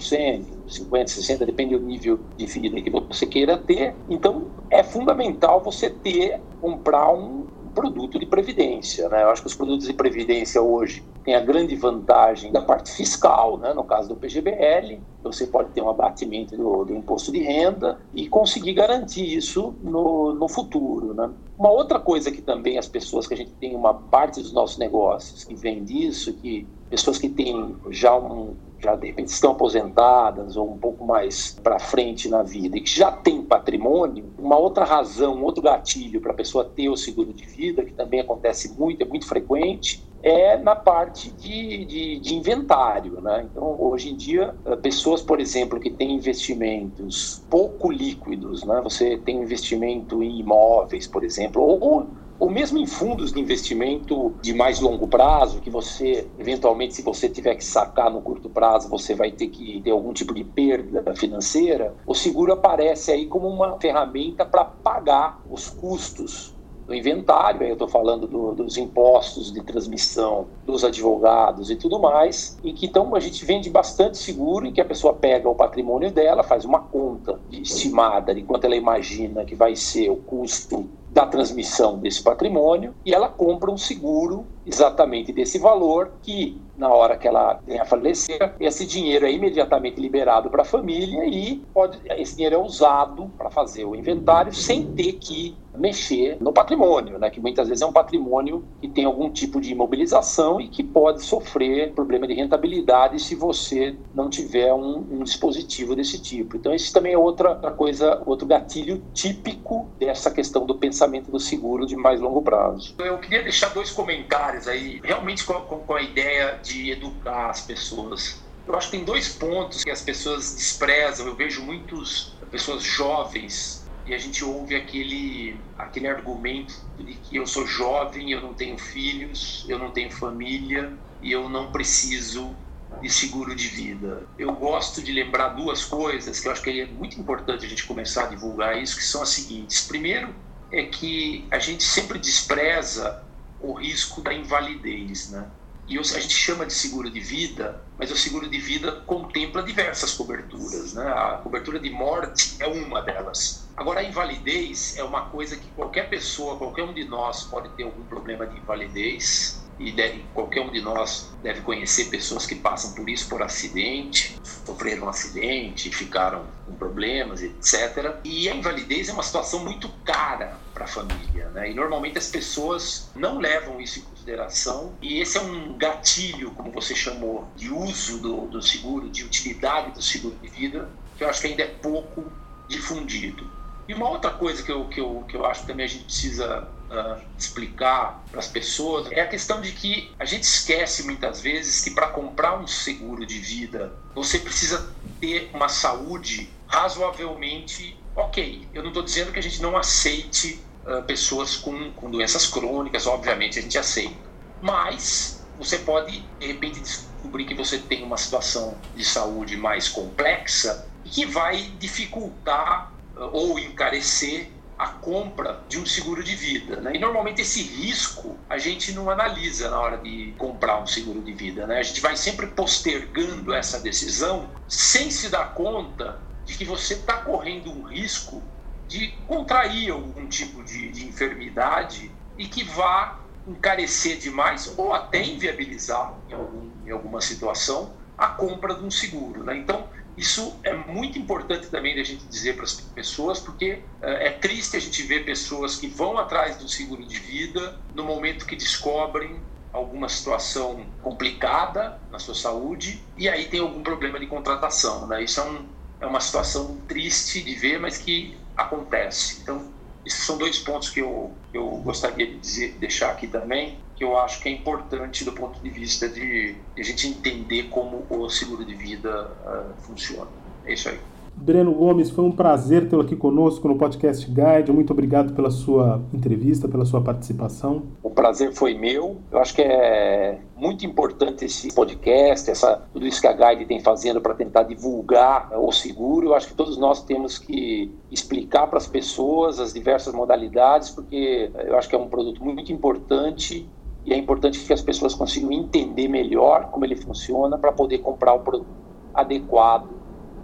50%, 0.67 1.05
60%, 1.05 1.45
depende 1.45 1.77
do 1.77 1.85
nível 1.85 2.21
de 2.37 2.47
vida 2.47 2.81
que 2.81 2.91
você 2.91 3.27
queira 3.27 3.59
ter. 3.59 3.97
Então 4.09 4.51
é 4.71 4.83
fundamental 4.83 5.63
você 5.63 5.91
ter, 5.91 6.41
comprar 6.61 7.13
um, 7.13 7.49
produto 7.71 8.19
de 8.19 8.27
previdência. 8.27 9.09
Né? 9.09 9.23
Eu 9.23 9.31
acho 9.31 9.43
que 9.43 9.49
os 9.49 9.55
produtos 9.55 9.87
de 9.87 9.93
previdência 9.93 10.61
hoje 10.61 11.05
têm 11.25 11.35
a 11.35 11.41
grande 11.41 11.75
vantagem 11.77 12.53
da 12.53 12.61
parte 12.61 12.93
fiscal, 12.93 13.59
né? 13.59 13.73
no 13.73 13.85
caso 13.85 14.09
do 14.09 14.17
PGBL, 14.17 15.01
você 15.23 15.47
pode 15.47 15.71
ter 15.71 15.83
um 15.83 15.89
abatimento 15.89 16.57
do, 16.57 16.85
do 16.85 16.95
imposto 16.95 17.31
de 17.31 17.41
renda 17.41 17.99
e 18.15 18.29
conseguir 18.29 18.75
garantir 18.75 19.25
isso 19.35 19.75
no, 19.83 20.35
no 20.35 20.49
futuro. 20.49 21.15
Né? 21.15 21.31
Uma 21.59 21.71
outra 21.71 21.99
coisa 21.99 22.31
que 22.31 22.41
também 22.41 22.79
as 22.79 22.89
pessoas, 22.89 23.27
que 23.27 23.35
a 23.35 23.37
gente 23.37 23.53
tem 23.53 23.77
uma 23.77 23.95
parte 23.95 24.41
dos 24.41 24.53
nossos 24.53 24.79
negócios 24.79 25.45
que 25.45 25.55
vem 25.55 25.85
disso, 25.85 26.33
que 26.35 26.67
pessoas 26.91 27.19
que 27.19 27.29
têm 27.29 27.77
já 27.91 28.19
um, 28.19 28.55
já 28.83 28.97
de 28.97 29.07
repente 29.07 29.29
estão 29.29 29.53
aposentadas 29.53 30.57
ou 30.57 30.73
um 30.73 30.79
pouco 30.79 31.05
mais 31.07 31.59
para 31.63 31.79
frente 31.79 32.29
na 32.29 32.43
vida 32.43 32.77
e 32.77 32.81
que 32.81 32.91
já 32.91 33.13
tem 33.13 33.43
patrimônio, 33.43 34.25
uma 34.39 34.59
outra 34.59 34.85
razão, 34.85 35.37
um 35.37 35.45
outro 35.45 35.63
gatilho 35.63 36.21
para 36.21 36.33
a 36.33 36.35
pessoa 36.35 36.65
ter 36.65 36.89
o 36.89 36.97
seguro 36.97 37.33
de 37.33 37.47
vida, 37.47 37.85
que 37.85 37.93
também 37.93 38.21
acontece 38.21 38.77
muito, 38.79 39.03
é 39.03 39.05
muito 39.05 39.27
frequente, 39.27 40.05
é 40.23 40.59
na 40.59 40.77
parte 40.77 41.31
de, 41.31 41.85
de, 41.85 42.19
de, 42.19 42.35
inventário. 42.35 43.21
Né? 43.21 43.49
Então, 43.51 43.77
hoje 43.81 44.11
em 44.11 44.17
dia, 44.17 44.55
eh, 44.65 44.77
pessoas, 44.77 45.23
por 45.23 45.41
exemplo, 45.41 45.81
que 45.81 45.91
têm 45.91 46.15
investimentos 46.15 47.43
pouco 47.49 47.91
líquidos, 47.91 48.65
né? 48.65 48.81
você 48.83 49.17
tem 49.17 49.43
investimento 49.43 50.23
em 50.23 50.41
imóveis, 50.41 51.07
por 51.07 51.25
exemplo, 51.25 51.63
ou 51.63 52.07
ou 52.41 52.51
mesmo 52.51 52.79
em 52.79 52.87
fundos 52.87 53.33
de 53.33 53.39
investimento 53.39 54.35
de 54.41 54.55
mais 54.55 54.81
longo 54.81 55.07
prazo, 55.07 55.61
que 55.61 55.69
você, 55.69 56.33
eventualmente, 56.39 56.95
se 56.95 57.03
você 57.03 57.29
tiver 57.29 57.55
que 57.55 57.65
sacar 57.65 58.11
no 58.11 58.23
curto 58.23 58.49
prazo, 58.49 58.89
você 58.89 59.15
vai 59.15 59.31
ter 59.31 59.49
que 59.49 59.83
ter 59.83 59.91
algum 59.91 60.15
tipo 60.15 60.33
de 60.33 60.43
perda 60.43 61.15
financeira, 61.15 61.95
o 62.07 62.15
seguro 62.15 62.55
aparece 62.55 63.13
aí 63.13 63.27
como 63.27 63.47
uma 63.47 63.79
ferramenta 63.79 64.47
para 64.47 64.65
pagar 64.65 65.43
os 65.47 65.69
custos 65.69 66.59
do 66.91 66.95
inventário, 66.97 67.63
eu 67.63 67.75
estou 67.75 67.87
falando 67.87 68.27
do, 68.27 68.53
dos 68.53 68.77
impostos 68.77 69.53
de 69.53 69.63
transmissão 69.63 70.49
dos 70.67 70.83
advogados 70.83 71.71
e 71.71 71.77
tudo 71.77 72.01
mais, 72.01 72.59
e 72.65 72.73
que 72.73 72.87
então 72.87 73.15
a 73.15 73.21
gente 73.21 73.45
vende 73.45 73.71
bastante 73.71 74.19
seguro 74.19 74.67
em 74.67 74.73
que 74.73 74.81
a 74.81 74.85
pessoa 74.85 75.15
pega 75.15 75.49
o 75.49 75.55
patrimônio 75.55 76.11
dela, 76.11 76.43
faz 76.43 76.65
uma 76.65 76.81
conta 76.81 77.39
estimada 77.53 78.35
de 78.35 78.43
quanto 78.43 78.65
ela 78.65 78.75
imagina 78.75 79.45
que 79.45 79.55
vai 79.55 79.77
ser 79.77 80.11
o 80.11 80.17
custo 80.17 80.91
da 81.11 81.27
transmissão 81.27 81.97
desse 81.99 82.23
patrimônio 82.23 82.93
e 83.05 83.15
ela 83.15 83.29
compra 83.29 83.71
um 83.71 83.77
seguro 83.77 84.45
exatamente 84.67 85.33
desse 85.33 85.59
valor 85.59 86.13
que 86.23 86.61
na 86.77 86.89
hora 86.89 87.17
que 87.17 87.29
ela 87.29 87.61
venha 87.67 87.83
a 87.83 87.85
falecer, 87.85 88.55
esse 88.59 88.87
dinheiro 88.87 89.27
é 89.27 89.33
imediatamente 89.33 90.01
liberado 90.01 90.49
para 90.49 90.63
a 90.63 90.65
família 90.65 91.25
e 91.27 91.57
pode, 91.75 92.01
esse 92.17 92.37
dinheiro 92.37 92.57
é 92.57 92.59
usado 92.59 93.31
para 93.37 93.51
fazer 93.51 93.85
o 93.85 93.95
inventário 93.95 94.53
sem 94.53 94.87
ter 94.93 95.15
que 95.15 95.57
mexer 95.81 96.37
no 96.41 96.53
patrimônio, 96.53 97.19
né? 97.19 97.31
que 97.31 97.41
muitas 97.41 97.69
vezes 97.69 97.81
é 97.81 97.87
um 97.87 97.93
patrimônio 97.93 98.65
que 98.81 98.89
tem 98.89 99.05
algum 99.07 99.31
tipo 99.31 99.61
de 99.61 99.73
imobilização 99.73 100.61
e 100.61 100.69
que 100.69 100.85
pode 100.85 101.23
sofrer 101.23 101.93
problema 101.93 102.27
de 102.27 102.35
rentabilidade 102.35 103.19
se 103.19 103.35
você 103.35 103.97
não 104.15 104.29
tiver 104.29 104.73
um, 104.75 104.99
um 105.11 105.25
dispositivo 105.25 105.97
desse 105.97 106.21
tipo. 106.21 106.57
Então, 106.57 106.75
esse 106.75 106.93
também 106.93 107.15
é 107.15 107.19
outra, 107.19 107.51
outra 107.51 107.71
coisa, 107.71 108.23
outro 108.27 108.47
gatilho 108.47 109.03
típico 109.15 109.91
dessa 109.99 110.31
questão 110.31 110.67
do 110.67 110.77
pensamento 110.77 111.31
do 111.31 111.41
seguro 111.41 111.87
de 111.87 111.97
mais 111.97 112.21
longo 112.21 112.43
prazo. 112.43 112.95
Eu 112.99 113.19
queria 113.19 113.43
deixar 113.43 113.71
dois 113.71 113.91
comentários 113.91 114.69
aí, 114.69 115.01
realmente 115.03 115.45
com, 115.45 115.55
com 115.55 115.95
a 115.95 116.03
ideia 116.03 116.59
de 116.63 116.91
educar 116.91 117.51
as 117.51 117.63
pessoas. 117.63 118.43
Eu 118.67 118.77
acho 118.77 118.91
que 118.91 118.97
tem 118.99 119.05
dois 119.05 119.29
pontos 119.29 119.83
que 119.83 119.91
as 119.91 120.03
pessoas 120.03 120.55
desprezam. 120.55 121.27
Eu 121.27 121.35
vejo 121.35 121.63
muitos 121.63 122.35
pessoas 122.51 122.83
jovens 122.83 123.89
e 124.11 124.15
a 124.15 124.19
gente 124.19 124.45
ouve 124.45 124.75
aquele, 124.75 125.61
aquele 125.79 126.09
argumento 126.09 126.75
de 126.99 127.15
que 127.15 127.37
eu 127.37 127.47
sou 127.47 127.65
jovem, 127.65 128.33
eu 128.33 128.41
não 128.41 128.53
tenho 128.53 128.77
filhos, 128.77 129.65
eu 129.69 129.79
não 129.79 129.93
tenho 129.93 130.11
família 130.11 130.99
e 131.23 131.31
eu 131.31 131.49
não 131.49 131.71
preciso 131.71 132.57
de 133.01 133.09
seguro 133.09 133.55
de 133.55 133.69
vida. 133.69 134.27
Eu 134.37 134.53
gosto 134.57 135.01
de 135.01 135.13
lembrar 135.13 135.51
duas 135.51 135.85
coisas 135.85 136.41
que 136.41 136.49
eu 136.49 136.51
acho 136.51 136.61
que 136.61 136.81
é 136.81 136.87
muito 136.87 137.21
importante 137.21 137.65
a 137.65 137.69
gente 137.69 137.87
começar 137.87 138.25
a 138.25 138.31
divulgar 138.31 138.83
isso, 138.83 138.97
que 138.97 139.05
são 139.05 139.23
as 139.23 139.29
seguintes. 139.29 139.87
Primeiro, 139.87 140.35
é 140.73 140.87
que 140.87 141.47
a 141.49 141.61
gente 141.61 141.85
sempre 141.85 142.19
despreza 142.19 143.25
o 143.61 143.75
risco 143.75 144.21
da 144.23 144.35
invalidez, 144.35 145.31
né? 145.31 145.53
E 145.91 145.99
a 145.99 146.03
gente 146.03 146.37
chama 146.37 146.65
de 146.65 146.73
seguro 146.73 147.11
de 147.11 147.19
vida, 147.19 147.83
mas 147.99 148.13
o 148.13 148.17
seguro 148.17 148.49
de 148.49 148.61
vida 148.61 148.93
contempla 149.09 149.61
diversas 149.61 150.15
coberturas, 150.15 150.95
né? 150.95 151.03
A 151.03 151.41
cobertura 151.43 151.81
de 151.81 151.91
morte 151.91 152.55
é 152.61 152.67
uma 152.69 153.03
delas. 153.03 153.69
Agora, 153.77 153.99
a 153.99 154.05
invalidez 154.05 154.97
é 154.97 155.03
uma 155.03 155.23
coisa 155.23 155.57
que 155.57 155.67
qualquer 155.75 156.09
pessoa, 156.09 156.57
qualquer 156.57 156.85
um 156.85 156.95
de 156.95 157.03
nós 157.03 157.43
pode 157.43 157.71
ter 157.71 157.83
algum 157.83 158.05
problema 158.05 158.47
de 158.47 158.57
invalidez 158.57 159.61
e 159.81 159.91
deve, 159.91 160.25
qualquer 160.33 160.61
um 160.61 160.71
de 160.71 160.81
nós 160.81 161.33
deve 161.43 161.63
conhecer 161.63 162.05
pessoas 162.05 162.47
que 162.47 162.55
passam 162.55 162.93
por 162.93 163.09
isso 163.09 163.29
por 163.29 163.43
acidente, 163.43 164.39
sofreram 164.65 165.07
um 165.07 165.09
acidente, 165.09 165.91
ficaram 165.91 166.47
com 166.67 166.75
problemas, 166.75 167.43
etc. 167.43 168.15
E 168.23 168.49
a 168.49 168.55
invalidez 168.55 169.09
é 169.09 169.13
uma 169.13 169.25
situação 169.25 169.65
muito 169.65 169.89
cara 170.05 170.57
para 170.73 170.85
a 170.85 170.89
família, 170.89 171.30
né? 171.51 171.71
E 171.71 171.75
normalmente 171.75 172.19
as 172.19 172.29
pessoas 172.29 173.11
não 173.15 173.39
levam 173.39 173.81
isso 173.81 173.99
em 173.99 174.03
consideração 174.03 174.97
e 175.03 175.21
esse 175.21 175.39
é 175.39 175.41
um 175.41 175.77
gatilho, 175.77 176.53
como 176.53 176.73
você 176.73 176.95
chamou, 176.95 177.53
de 177.57 177.71
uso 177.71 178.21
do, 178.21 178.47
do 178.49 178.63
seguro, 178.63 179.11
de 179.11 179.25
utilidade 179.25 179.93
do 179.93 180.03
seguro 180.03 180.37
de 180.37 180.49
vida, 180.49 180.91
que 181.17 181.25
eu 181.25 181.29
acho 181.29 181.41
que 181.41 181.49
ainda 181.49 181.63
é 181.63 181.69
pouco 181.69 182.33
difundido. 182.69 183.51
E 183.89 183.95
uma 183.95 184.09
outra 184.09 184.31
coisa 184.31 184.63
que 184.63 184.71
eu, 184.71 184.89
que 184.89 185.01
eu, 185.01 185.25
que 185.29 185.37
eu 185.37 185.45
acho 185.45 185.63
que 185.63 185.67
também 185.67 185.85
a 185.85 185.89
gente 185.89 186.05
precisa 186.05 186.73
uh, 186.89 187.21
explicar 187.37 188.29
para 188.31 188.39
as 188.39 188.47
pessoas 188.47 189.11
é 189.11 189.21
a 189.21 189.27
questão 189.27 189.61
de 189.61 189.73
que 189.73 190.15
a 190.19 190.25
gente 190.25 190.45
esquece 190.45 191.05
muitas 191.05 191.41
vezes 191.41 191.83
que 191.83 191.91
para 191.91 192.09
comprar 192.09 192.61
um 192.61 192.67
seguro 192.67 193.27
de 193.27 193.39
vida 193.39 193.99
você 194.15 194.39
precisa 194.39 194.97
ter 195.21 195.51
uma 195.53 195.69
saúde 195.69 196.57
razoavelmente 196.67 198.01
ok. 198.15 198.69
Eu 198.73 198.83
não 198.83 198.91
estou 198.91 199.03
dizendo 199.03 199.33
que 199.33 199.39
a 199.39 199.43
gente 199.43 199.61
não 199.61 199.77
aceite 199.77 200.70
uh, 200.91 201.03
pessoas 201.03 201.57
com, 201.57 201.93
com 201.93 202.11
doenças 202.11 202.47
crônicas, 202.47 203.07
obviamente 203.07 203.59
a 203.59 203.63
gente 203.63 203.79
aceita. 203.79 204.31
Mas 204.61 205.45
você 205.59 205.79
pode, 205.79 206.25
de 206.39 206.47
repente, 206.47 206.81
descobrir 206.81 207.45
que 207.45 207.55
você 207.55 207.79
tem 207.79 208.03
uma 208.03 208.17
situação 208.17 208.77
de 208.95 209.05
saúde 209.05 209.57
mais 209.57 209.89
complexa 209.89 210.87
e 211.05 211.09
que 211.09 211.27
vai 211.27 211.73
dificultar 211.79 212.93
ou 213.33 213.59
encarecer 213.59 214.51
a 214.81 214.89
compra 214.89 215.63
de 215.69 215.79
um 215.79 215.85
seguro 215.85 216.25
de 216.25 216.35
vida. 216.35 216.77
Né? 216.77 216.93
E 216.95 216.99
normalmente 216.99 217.43
esse 217.43 217.63
risco 217.63 218.39
a 218.49 218.57
gente 218.57 218.93
não 218.93 219.11
analisa 219.11 219.69
na 219.69 219.79
hora 219.79 219.99
de 219.99 220.33
comprar 220.39 220.81
um 220.81 220.87
seguro 220.87 221.21
de 221.21 221.35
vida. 221.35 221.67
Né? 221.67 221.81
A 221.81 221.83
gente 221.83 222.01
vai 222.01 222.17
sempre 222.17 222.47
postergando 222.47 223.53
essa 223.53 223.79
decisão 223.79 224.49
sem 224.67 225.11
se 225.11 225.29
dar 225.29 225.53
conta 225.53 226.19
de 226.47 226.57
que 226.57 226.65
você 226.65 226.95
está 226.95 227.19
correndo 227.19 227.71
um 227.71 227.83
risco 227.83 228.43
de 228.91 229.15
contrair 229.29 229.93
algum 229.93 230.27
tipo 230.27 230.65
de, 230.65 230.91
de 230.91 231.07
enfermidade 231.07 232.11
e 232.37 232.49
que 232.49 232.65
vá 232.65 233.21
encarecer 233.47 234.19
demais 234.19 234.75
ou 234.77 234.93
até 234.93 235.23
inviabilizar 235.23 236.13
em, 236.29 236.35
algum, 236.35 236.71
em 236.85 236.91
alguma 236.91 237.21
situação 237.21 237.95
a 238.19 238.27
compra 238.27 238.75
de 238.75 238.85
um 238.85 238.91
seguro. 238.91 239.45
Né? 239.45 239.57
Então, 239.57 239.89
isso 240.17 240.59
é 240.65 240.75
muito 240.75 241.17
importante 241.21 241.69
também 241.69 241.95
da 241.95 242.03
gente 242.03 242.25
dizer 242.27 242.57
para 242.57 242.65
as 242.65 242.75
pessoas, 242.75 243.39
porque 243.39 243.81
é, 244.03 244.27
é 244.27 244.31
triste 244.31 244.77
a 244.77 244.81
gente 244.81 245.05
ver 245.05 245.25
pessoas 245.25 245.77
que 245.77 245.87
vão 245.87 246.19
atrás 246.19 246.57
do 246.57 246.69
seguro 246.69 247.07
de 247.07 247.17
vida 247.17 247.79
no 247.95 248.03
momento 248.03 248.45
que 248.45 248.57
descobrem 248.57 249.41
alguma 249.73 250.09
situação 250.09 250.85
complicada 251.01 252.01
na 252.11 252.19
sua 252.19 252.35
saúde 252.35 253.01
e 253.17 253.29
aí 253.29 253.45
tem 253.45 253.61
algum 253.61 253.85
problema 253.85 254.19
de 254.19 254.27
contratação. 254.27 255.07
Né? 255.07 255.23
Isso 255.23 255.41
é, 255.41 255.45
um, 255.45 255.67
é 256.01 256.07
uma 256.07 256.21
situação 256.21 256.77
triste 256.89 257.41
de 257.41 257.55
ver, 257.55 257.79
mas 257.79 257.97
que 257.97 258.37
acontece. 258.57 259.43
Então, 259.43 259.75
esses 260.05 260.25
são 260.25 260.39
dois 260.39 260.59
pontos 260.59 260.91
que 260.91 261.01
eu, 261.01 261.41
eu 261.53 261.69
gostaria 261.83 262.27
de 262.27 262.39
dizer, 262.39 262.79
deixar 262.79 263.11
aqui 263.11 263.27
também 263.27 263.85
que 263.95 264.05
eu 264.05 264.17
acho 264.17 264.43
que 264.43 264.49
é 264.49 264.53
importante 264.53 265.27
do 265.27 265.33
ponto 265.33 265.63
de 265.63 265.69
vista 265.69 266.09
de, 266.09 266.65
a 266.77 266.83
gente 266.83 267.07
entender 267.07 267.65
como 267.65 268.07
o 268.09 268.31
seguro 268.31 268.65
de 268.65 268.75
vida 268.75 269.11
uh, 269.11 269.79
funciona. 269.83 270.31
É 270.65 270.73
isso 270.73 270.89
aí. 270.89 270.99
Breno 271.41 271.73
Gomes, 271.73 272.11
foi 272.11 272.23
um 272.23 272.31
prazer 272.31 272.87
tê-lo 272.87 273.01
aqui 273.01 273.17
conosco 273.17 273.67
no 273.67 273.77
Podcast 273.77 274.27
Guide. 274.27 274.71
Muito 274.71 274.93
obrigado 274.93 275.33
pela 275.33 275.51
sua 275.51 276.03
entrevista, 276.13 276.69
pela 276.69 276.85
sua 276.85 277.01
participação. 277.01 277.85
O 278.03 278.11
prazer 278.11 278.53
foi 278.53 278.75
meu. 278.75 279.17
Eu 279.33 279.39
acho 279.39 279.55
que 279.55 279.63
é 279.63 280.39
muito 280.55 280.85
importante 280.85 281.47
esse 281.47 281.75
podcast, 281.75 282.51
essa, 282.51 282.83
tudo 282.93 283.07
isso 283.07 283.23
que 283.23 283.27
a 283.27 283.33
Guide 283.33 283.65
tem 283.65 283.81
fazendo 283.81 284.21
para 284.21 284.35
tentar 284.35 284.65
divulgar 284.65 285.51
o 285.59 285.73
seguro. 285.73 286.29
Eu 286.29 286.35
acho 286.35 286.49
que 286.49 286.55
todos 286.55 286.77
nós 286.77 287.03
temos 287.03 287.39
que 287.39 287.91
explicar 288.11 288.67
para 288.67 288.77
as 288.77 288.87
pessoas 288.87 289.59
as 289.59 289.73
diversas 289.73 290.13
modalidades, 290.13 290.91
porque 290.91 291.51
eu 291.65 291.75
acho 291.79 291.89
que 291.89 291.97
é 291.97 291.99
um 291.99 292.09
produto 292.09 292.45
muito 292.45 292.71
importante 292.71 293.67
e 294.05 294.13
é 294.13 294.17
importante 294.17 294.61
que 294.61 294.73
as 294.75 294.83
pessoas 294.83 295.15
consigam 295.15 295.51
entender 295.53 296.07
melhor 296.07 296.71
como 296.71 296.85
ele 296.85 296.97
funciona 296.97 297.57
para 297.57 297.73
poder 297.73 297.99
comprar 297.99 298.35
o 298.35 298.41
produto 298.41 298.69
adequado 299.15 300.00